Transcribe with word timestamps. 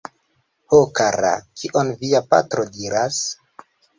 Ho 0.71 0.79
kara, 0.99 1.33
kion 1.61 1.93
via 2.01 2.21
patro 2.33 2.65
diras? 2.79 3.23